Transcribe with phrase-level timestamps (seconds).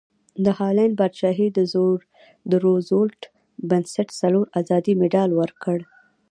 [0.43, 1.47] د هالنډ پادشاهي
[2.51, 3.21] د روزولټ
[3.69, 5.77] بنسټ څلور ازادۍ مډال ورکړ.